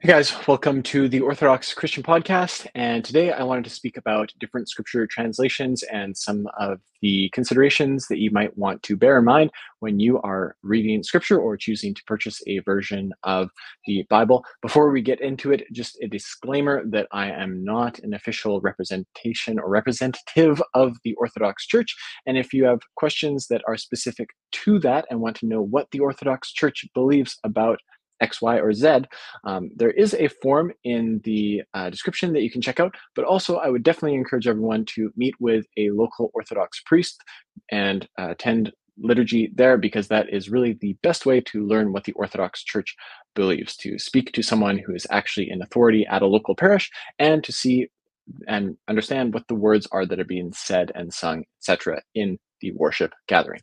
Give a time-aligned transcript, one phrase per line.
[0.00, 2.68] Hey guys, welcome to the Orthodox Christian Podcast.
[2.76, 8.06] And today I wanted to speak about different scripture translations and some of the considerations
[8.06, 9.50] that you might want to bear in mind
[9.80, 13.50] when you are reading scripture or choosing to purchase a version of
[13.86, 14.44] the Bible.
[14.62, 19.58] Before we get into it, just a disclaimer that I am not an official representation
[19.58, 21.96] or representative of the Orthodox Church.
[22.24, 25.88] And if you have questions that are specific to that and want to know what
[25.90, 27.80] the Orthodox Church believes about
[28.20, 29.00] X, Y, or Z,
[29.44, 32.94] um, there is a form in the uh, description that you can check out.
[33.14, 37.22] But also, I would definitely encourage everyone to meet with a local Orthodox priest
[37.70, 42.04] and uh, attend liturgy there because that is really the best way to learn what
[42.04, 42.96] the Orthodox Church
[43.34, 47.44] believes, to speak to someone who is actually in authority at a local parish and
[47.44, 47.88] to see
[48.46, 52.72] and understand what the words are that are being said and sung, etc., in the
[52.72, 53.60] worship gathering.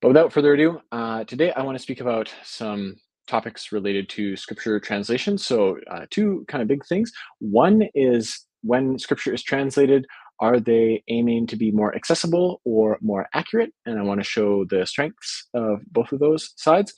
[0.00, 4.36] But without further ado, uh, today I want to speak about some topics related to
[4.36, 5.38] scripture translation.
[5.38, 7.12] So, uh, two kind of big things.
[7.38, 10.06] One is when scripture is translated,
[10.40, 13.72] are they aiming to be more accessible or more accurate?
[13.86, 16.92] And I want to show the strengths of both of those sides.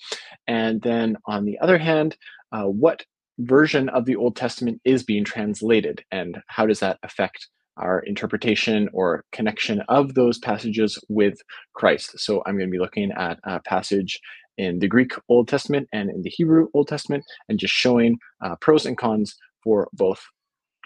[0.46, 2.16] And then on the other hand,
[2.52, 3.04] uh, what
[3.38, 8.88] version of the Old Testament is being translated and how does that affect our interpretation
[8.92, 11.34] or connection of those passages with
[11.74, 12.18] Christ.
[12.20, 14.20] So I'm going to be looking at a passage
[14.58, 18.56] in the Greek Old Testament and in the Hebrew Old Testament, and just showing uh,
[18.60, 20.20] pros and cons for both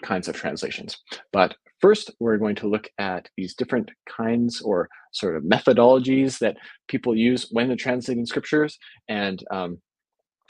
[0.03, 0.97] kinds of translations.
[1.33, 6.57] But first, we're going to look at these different kinds or sort of methodologies that
[6.87, 8.77] people use when they're translating scriptures.
[9.07, 9.79] And um,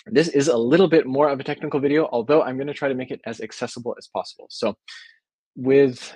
[0.06, 2.90] this is a little bit more of a technical video, although I'm going to try
[2.90, 4.47] to make it as accessible as possible.
[4.50, 4.75] So,
[5.56, 6.14] with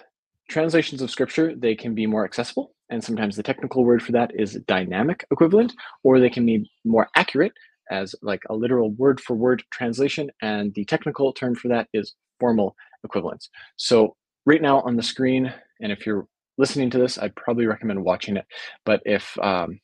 [0.50, 2.74] translations of scripture, they can be more accessible.
[2.94, 7.08] And sometimes the technical word for that is dynamic equivalent, or they can be more
[7.16, 7.54] accurate
[7.90, 10.30] as like a literal word for word translation.
[10.44, 13.50] And the technical term for that is formal equivalence.
[13.78, 15.52] So right now on the screen,
[15.82, 16.28] and if you're
[16.60, 18.46] listening to this, I'd probably recommend watching it.
[18.86, 19.80] But if um,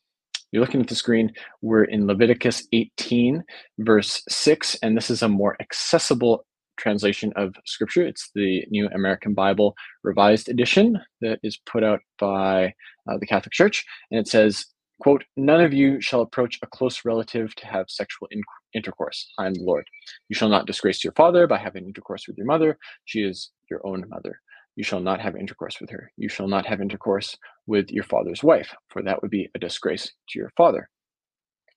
[0.51, 1.33] you're looking at the screen,
[1.63, 3.43] we're in Leviticus 18,
[3.79, 6.45] verse 6, and this is a more accessible
[6.79, 8.05] translation of scripture.
[8.05, 12.73] It's the New American Bible Revised Edition that is put out by
[13.09, 13.85] uh, the Catholic Church.
[14.11, 14.65] And it says,
[15.01, 18.43] quote, none of you shall approach a close relative to have sexual in-
[18.73, 19.31] intercourse.
[19.37, 19.85] I am the Lord.
[20.27, 22.77] You shall not disgrace your father by having intercourse with your mother.
[23.05, 24.39] She is your own mother.
[24.75, 26.11] You shall not have intercourse with her.
[26.17, 27.35] You shall not have intercourse
[27.67, 30.89] with your father's wife, for that would be a disgrace to your father.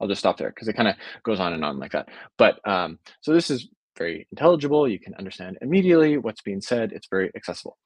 [0.01, 2.09] I'll just stop there because it kind of goes on and on like that.
[2.37, 4.89] But um, so this is very intelligible.
[4.89, 6.93] You can understand immediately what's being said.
[6.93, 7.77] It's very accessible.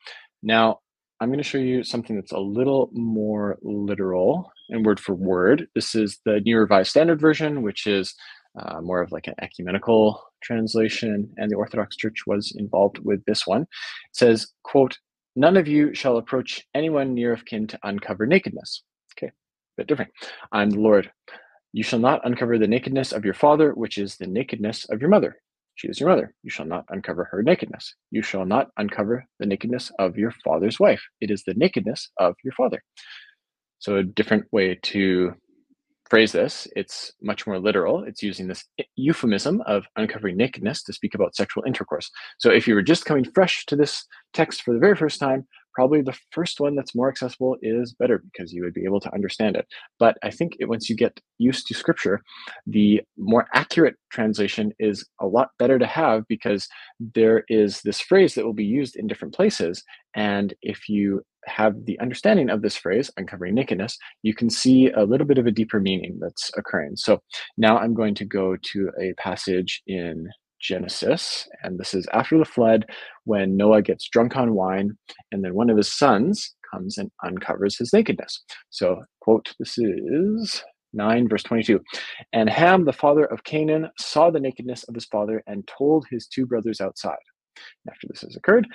[0.42, 0.80] Now,
[1.20, 5.66] I'm going to show you something that's a little more literal and word for word.
[5.74, 8.14] This is the New Revised Standard Version, which is
[8.60, 13.46] uh, more of like an ecumenical translation, and the Orthodox Church was involved with this
[13.46, 13.62] one.
[13.62, 13.68] It
[14.12, 14.98] says, quote,
[15.34, 18.82] none of you shall approach anyone near of kin to uncover nakedness.
[19.16, 19.32] Okay, a
[19.78, 20.12] bit different.
[20.52, 21.10] I'm the Lord.
[21.72, 25.10] You shall not uncover the nakedness of your father, which is the nakedness of your
[25.10, 25.38] mother.
[25.76, 26.34] She is your mother.
[26.42, 27.94] You shall not uncover her nakedness.
[28.10, 31.02] You shall not uncover the nakedness of your father's wife.
[31.20, 32.82] It is the nakedness of your father.
[33.78, 35.34] So, a different way to
[36.08, 38.04] phrase this, it's much more literal.
[38.04, 38.64] It's using this
[38.96, 42.10] euphemism of uncovering nakedness to speak about sexual intercourse.
[42.38, 45.46] So, if you were just coming fresh to this text for the very first time,
[45.76, 49.12] probably the first one that's more accessible is better because you would be able to
[49.12, 49.66] understand it.
[49.98, 52.22] But I think it, once you get used to scripture,
[52.66, 56.66] the more accurate translation is a lot better to have because
[57.14, 59.84] there is this phrase that will be used in different places.
[60.14, 65.04] And if you have the understanding of this phrase, uncovering nakedness, you can see a
[65.04, 66.96] little bit of a deeper meaning that's occurring.
[66.96, 67.20] So
[67.58, 70.26] now I'm going to go to a passage in
[70.66, 72.86] Genesis, and this is after the flood
[73.24, 74.96] when Noah gets drunk on wine,
[75.32, 78.42] and then one of his sons comes and uncovers his nakedness.
[78.70, 80.62] So, quote, this is
[80.92, 81.80] 9, verse 22.
[82.32, 86.26] And Ham, the father of Canaan, saw the nakedness of his father and told his
[86.26, 87.16] two brothers outside.
[87.88, 88.66] After this has occurred,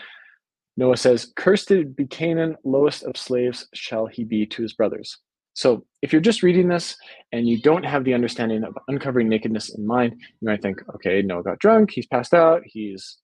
[0.78, 5.18] Noah says, Cursed be Canaan, lowest of slaves shall he be to his brothers.
[5.54, 6.96] So if you're just reading this
[7.32, 11.22] and you don't have the understanding of uncovering nakedness in mind, you might think, okay,
[11.22, 13.18] Noah got drunk, he's passed out, he's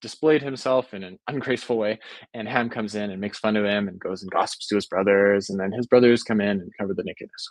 [0.00, 1.98] displayed himself in an ungraceful way,
[2.34, 4.86] and Ham comes in and makes fun of him and goes and gossips to his
[4.86, 7.50] brothers, and then his brothers come in and cover the nakedness.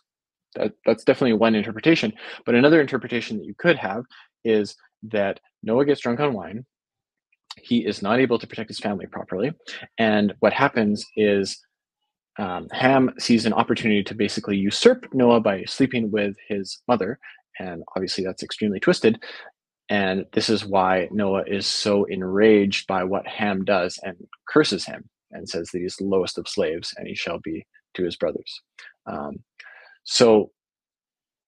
[0.56, 2.14] That, that's definitely one interpretation.
[2.46, 4.04] But another interpretation that you could have
[4.44, 6.66] is that Noah gets drunk on wine,
[7.62, 9.52] he is not able to protect his family properly,
[9.98, 11.60] and what happens is
[12.38, 17.20] um, Ham sees an opportunity to basically usurp Noah by sleeping with his mother,
[17.60, 19.24] and obviously that's extremely twisted.
[19.90, 24.16] And this is why Noah is so enraged by what Ham does and
[24.48, 28.04] curses him and says that he's the lowest of slaves and he shall be to
[28.04, 28.62] his brothers.
[29.06, 29.36] Um,
[30.04, 30.52] so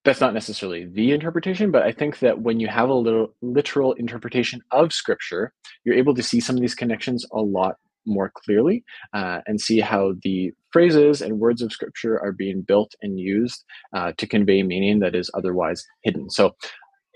[0.05, 3.93] that's not necessarily the interpretation, but I think that when you have a little literal
[3.93, 5.51] interpretation of scripture,
[5.83, 7.75] you're able to see some of these connections a lot
[8.05, 8.83] more clearly
[9.13, 13.65] uh, and see how the phrases and words of scripture are being built and used
[13.95, 16.29] uh, to convey meaning that is otherwise hidden.
[16.29, 16.55] So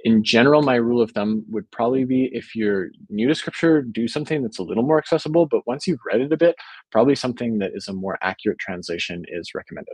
[0.03, 4.07] in general, my rule of thumb would probably be if you're new to scripture, do
[4.07, 5.45] something that's a little more accessible.
[5.45, 6.55] But once you've read it a bit,
[6.91, 9.93] probably something that is a more accurate translation is recommended.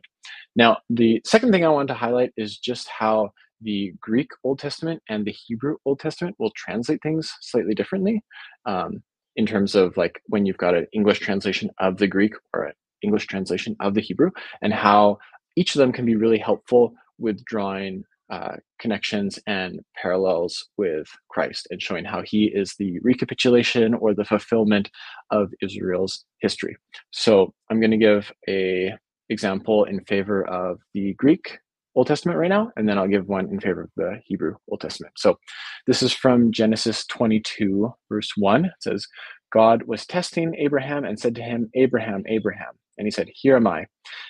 [0.56, 5.04] Now, the second thing I want to highlight is just how the Greek Old Testament
[5.10, 8.24] and the Hebrew Old Testament will translate things slightly differently
[8.66, 9.04] um,
[9.36, 12.74] in terms of like when you've got an English translation of the Greek or an
[13.02, 15.18] English translation of the Hebrew, and how
[15.56, 21.68] each of them can be really helpful with drawing uh, connections and parallels with Christ
[21.72, 24.92] and showing how he is the recapitulation or the fulfillment
[25.32, 26.76] of Israel's history.
[27.12, 28.94] So I'm going to give a
[29.30, 31.60] example in favor of the Greek
[31.96, 34.82] Old Testament right now, and then I'll give one in favor of the Hebrew Old
[34.82, 35.14] Testament.
[35.18, 35.40] So
[35.88, 38.66] this is from Genesis 22, verse 1.
[38.66, 39.08] It says,
[39.52, 42.74] God was testing Abraham and said to him, Abraham, Abraham.
[42.98, 43.86] And he said, Here am I.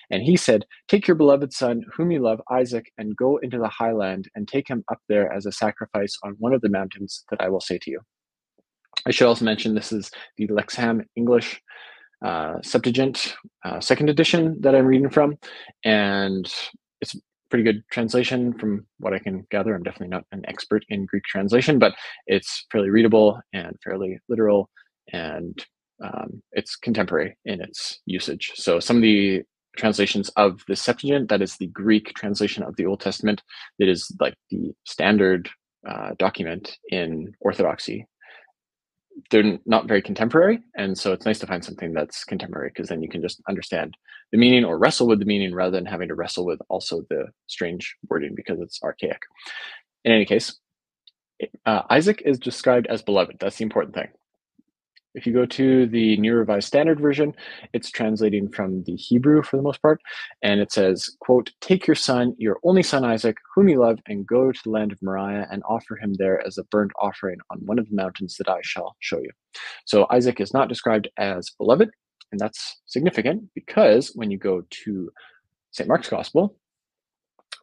[0.10, 3.70] And he said, Take your beloved son, whom you love, Isaac, and go into the
[3.70, 7.42] highland and take him up there as a sacrifice on one of the mountains that
[7.42, 8.00] I will say to you.
[9.06, 11.62] I should also mention this is the Lexham English
[12.26, 15.38] uh, Septuagint, uh, second edition that I'm reading from.
[15.86, 16.52] And
[17.00, 17.20] it's a
[17.50, 19.76] pretty good translation from what I can gather.
[19.76, 21.94] I'm definitely not an expert in Greek translation, but
[22.26, 24.70] it's fairly readable and fairly literal
[25.14, 25.66] and
[26.04, 28.52] um, it's contemporary in its usage.
[28.56, 29.44] So some of the
[29.78, 33.44] translations of the Septuagint, that is the Greek translation of the Old Testament,
[33.80, 35.50] that is like the standard
[35.88, 38.08] uh, document in Orthodoxy.
[39.32, 43.02] They're not very contemporary, and so it's nice to find something that's contemporary because then
[43.02, 43.96] you can just understand
[44.32, 47.26] the meaning or wrestle with the meaning rather than having to wrestle with also the
[47.48, 49.22] strange wording because it's archaic.
[50.06, 50.60] In any case,
[51.66, 53.38] uh, Isaac is described as beloved.
[53.40, 54.10] That's the important thing.
[55.18, 57.34] If you go to the New Revised Standard Version,
[57.74, 60.00] it's translating from the Hebrew for the most part,
[60.44, 64.28] and it says, quote, Take your son, your only son Isaac, whom you love, and
[64.28, 67.66] go to the land of Moriah and offer him there as a burnt offering on
[67.66, 69.32] one of the mountains that I shall show you.
[69.86, 71.90] So Isaac is not described as beloved,
[72.32, 75.10] and that's significant because when you go to
[75.72, 75.88] St.
[75.88, 76.56] Mark's Gospel,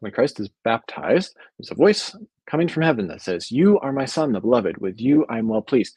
[0.00, 2.16] when Christ is baptized, there's a voice
[2.50, 4.78] coming from heaven that says, You are my son, the beloved.
[4.78, 5.96] With you I am well pleased.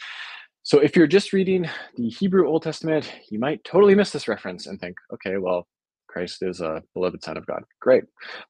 [0.67, 1.65] So if you're just reading
[1.95, 5.65] the Hebrew Old Testament, you might totally miss this reference and think, okay, well,
[6.09, 7.63] Christ is a beloved Son of God.
[7.79, 8.03] Great.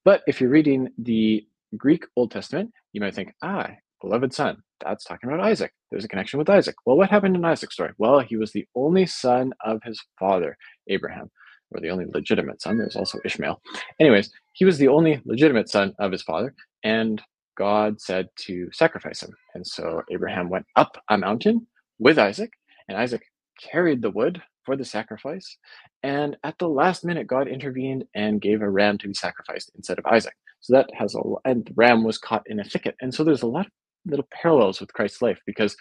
[0.04, 1.46] But if you're reading the
[1.78, 3.70] Greek Old Testament, you might think, ah,
[4.02, 5.72] beloved son, that's talking about Isaac.
[5.92, 6.74] There's a connection with Isaac.
[6.88, 7.92] Well, what happened in Isaac's story?
[8.00, 11.30] Well, he was the only son of his father, Abraham,
[11.70, 12.80] or the only legitimate son.
[12.80, 13.62] There's also Ishmael.
[14.00, 17.22] Anyways, he was the only legitimate son of his father, and
[17.60, 19.36] God said to sacrifice him.
[19.54, 21.68] And so Abraham went up a mountain
[22.00, 22.52] with Isaac,
[22.88, 23.24] and Isaac
[23.60, 25.58] carried the wood for the sacrifice.
[26.04, 29.98] And at the last minute, God intervened and gave a ram to be sacrificed instead
[29.98, 30.36] of Isaac.
[30.60, 32.96] So that has a and the ram was caught in a thicket.
[33.02, 33.72] And so there's a lot of
[34.06, 35.76] little parallels with Christ's life because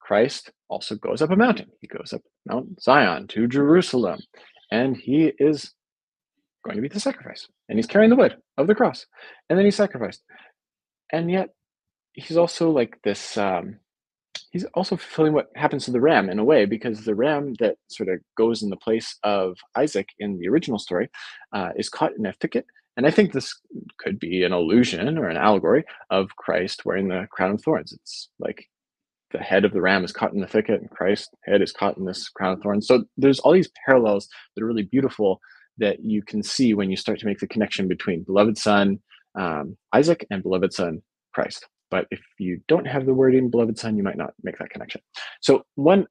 [0.00, 1.70] Christ also goes up a mountain.
[1.80, 4.20] He goes up Mount Zion to Jerusalem,
[4.70, 5.72] and he is
[6.64, 7.48] going to be the sacrifice.
[7.68, 9.06] And he's carrying the wood of the cross.
[9.48, 10.22] And then he's sacrificed.
[11.12, 11.50] And yet
[12.12, 13.78] he's also like this um,
[14.52, 17.76] he's also fulfilling what happens to the ram in a way because the ram that
[17.88, 21.08] sort of goes in the place of Isaac in the original story
[21.52, 22.66] uh, is caught in a thicket.
[22.96, 23.58] And I think this
[23.98, 27.92] could be an illusion or an allegory of Christ wearing the crown of thorns.
[27.94, 28.66] It's like
[29.30, 31.96] the head of the ram is caught in the thicket and Christ's head is caught
[31.96, 32.86] in this crown of thorns.
[32.86, 35.40] So there's all these parallels that are really beautiful
[35.78, 38.98] that you can see when you start to make the connection between beloved son
[39.34, 41.00] um, Isaac and beloved son
[41.32, 41.66] Christ.
[41.92, 45.02] But if you don't have the wording beloved son, you might not make that connection.
[45.42, 46.06] So one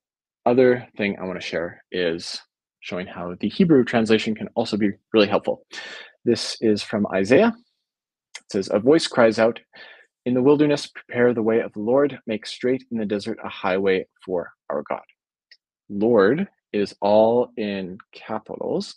[0.45, 2.39] other thing I want to share is
[2.81, 5.65] showing how the Hebrew translation can also be really helpful.
[6.23, 7.51] This is from Isaiah.
[8.38, 9.59] It says, A voice cries out,
[10.27, 13.50] In the wilderness, prepare the way of the Lord, make straight in the desert a
[13.50, 15.01] highway for our God.
[15.89, 18.95] Lord is all in capitals,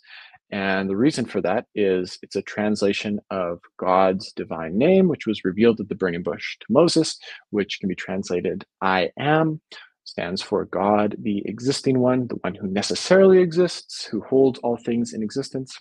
[0.51, 5.43] and the reason for that is it's a translation of God's divine name, which was
[5.43, 7.17] revealed at the burning bush to Moses,
[7.49, 9.59] which can be translated I am,
[10.03, 15.13] stands for God, the existing one, the one who necessarily exists, who holds all things
[15.13, 15.75] in existence.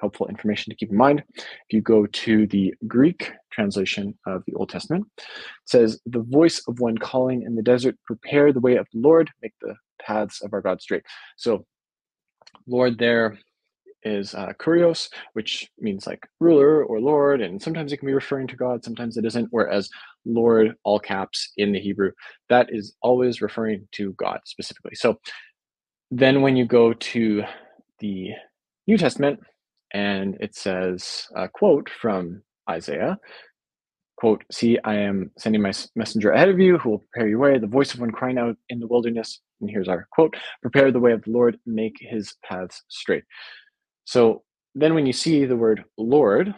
[0.00, 1.22] helpful information to keep in mind.
[1.36, 5.24] If you go to the Greek translation of the Old Testament, it
[5.66, 9.30] says, The voice of one calling in the desert, prepare the way of the Lord,
[9.42, 11.04] make the paths of our God straight.
[11.36, 11.66] So,
[12.66, 13.38] Lord there
[14.04, 18.46] is uh, kurios, which means like ruler or Lord, and sometimes it can be referring
[18.48, 19.48] to God, sometimes it isn't.
[19.50, 19.88] Whereas
[20.24, 22.12] Lord, all caps in the Hebrew,
[22.48, 24.94] that is always referring to God specifically.
[24.94, 25.18] So
[26.10, 27.42] then when you go to
[28.00, 28.30] the
[28.86, 29.40] New Testament,
[29.94, 33.18] and it says a quote from Isaiah
[34.22, 37.58] quote, See, I am sending my messenger ahead of you who will prepare your way,
[37.58, 39.40] the voice of one crying out in the wilderness.
[39.60, 43.24] And here's our quote Prepare the way of the Lord, make his paths straight.
[44.04, 44.42] So
[44.74, 46.54] then when you see the word Lord,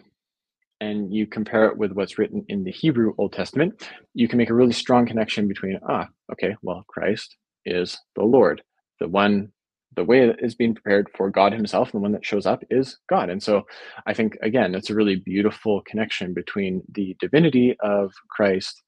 [0.81, 4.49] and you compare it with what's written in the Hebrew Old Testament, you can make
[4.49, 7.35] a really strong connection between, ah, okay, well, Christ
[7.65, 8.61] is the Lord,
[8.99, 9.51] the one
[9.95, 12.63] the way that is being prepared for God Himself, and the one that shows up
[12.69, 13.29] is God.
[13.29, 13.63] And so
[14.05, 18.83] I think, again, it's a really beautiful connection between the divinity of Christ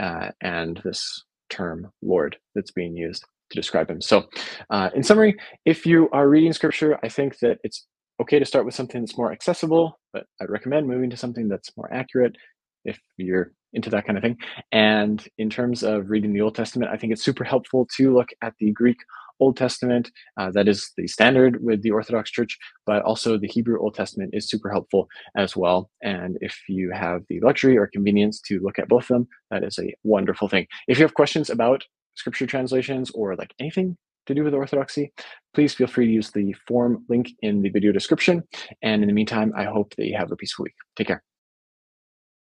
[0.00, 4.00] uh, and this term Lord that's being used to describe Him.
[4.00, 4.24] So,
[4.70, 7.86] uh, in summary, if you are reading scripture, I think that it's
[8.20, 11.76] okay to start with something that's more accessible, but I'd recommend moving to something that's
[11.76, 12.36] more accurate
[12.84, 14.36] if you're into that kind of thing.
[14.70, 18.28] And in terms of reading the Old Testament, I think it's super helpful to look
[18.42, 18.98] at the Greek
[19.40, 20.10] Old Testament.
[20.38, 24.30] Uh, that is the standard with the Orthodox Church, but also the Hebrew Old Testament
[24.34, 25.90] is super helpful as well.
[26.02, 29.64] And if you have the luxury or convenience to look at both of them, that
[29.64, 30.66] is a wonderful thing.
[30.86, 31.82] If you have questions about
[32.14, 35.12] scripture translations or like anything to do with orthodoxy,
[35.54, 38.42] please feel free to use the form link in the video description.
[38.82, 40.74] And in the meantime, I hope that you have a peaceful week.
[40.96, 41.22] Take care.